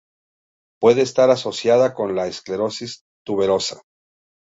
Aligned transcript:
Puede 0.81 1.03
estar 1.03 1.29
asociada 1.29 1.93
con 1.93 2.15
la 2.15 2.25
esclerosis 2.25 3.03
tuberosa. 3.23 3.83